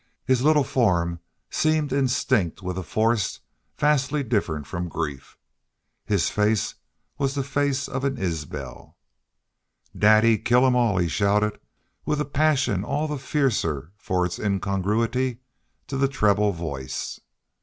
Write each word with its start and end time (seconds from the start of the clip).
His 0.25 0.41
little 0.41 0.63
form 0.63 1.19
seemed 1.51 1.93
instinct 1.93 2.63
with 2.63 2.75
a 2.75 2.81
force 2.81 3.39
vastly 3.77 4.23
different 4.23 4.65
from 4.65 4.89
grief. 4.89 5.37
His 6.07 6.27
face 6.31 6.73
was 7.19 7.35
the 7.35 7.43
face 7.43 7.87
of 7.87 8.03
an 8.03 8.17
Isbel. 8.17 8.97
"Daddy 9.95 10.39
kill 10.39 10.65
'em 10.65 10.75
all!" 10.75 10.97
he 10.97 11.07
shouted, 11.07 11.59
with 12.03 12.19
a 12.19 12.25
passion 12.25 12.83
all 12.83 13.07
the 13.07 13.19
fiercer 13.19 13.91
for 13.95 14.25
its 14.25 14.39
incongruity 14.39 15.37
to 15.85 15.97
the 15.97 16.07
treble 16.07 16.51
voice. 16.51 17.21